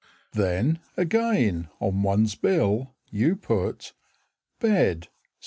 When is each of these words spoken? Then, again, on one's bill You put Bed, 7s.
Then, 0.31 0.79
again, 0.97 1.69
on 1.79 2.01
one's 2.01 2.33
bill 2.33 2.95
You 3.11 3.35
put 3.35 3.93
Bed, 4.59 5.01
7s. 5.01 5.07